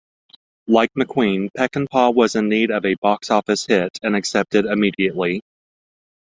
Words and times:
Like 0.65 0.89
McQueen, 0.97 1.49
Peckinpah 1.55 2.15
was 2.15 2.33
in 2.35 2.49
need 2.49 2.71
of 2.71 2.85
a 2.85 2.95
box 3.03 3.29
office 3.29 3.67
hit 3.67 3.99
and 4.01 4.15
accepted 4.15 4.65
immediately. 4.65 5.41